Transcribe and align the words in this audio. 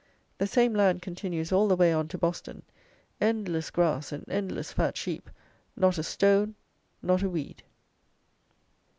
The 0.39 0.47
same 0.47 0.73
land 0.73 1.03
continues 1.03 1.51
all 1.51 1.67
the 1.67 1.75
way 1.75 1.93
on 1.93 2.07
to 2.07 2.17
Boston: 2.17 2.63
endless 3.21 3.69
grass 3.69 4.11
and 4.11 4.25
endless 4.27 4.71
fat 4.73 4.97
sheep; 4.97 5.29
not 5.75 5.99
a 5.99 6.03
stone, 6.03 6.55
not 7.03 7.21
a 7.21 7.29
weed. 7.29 7.61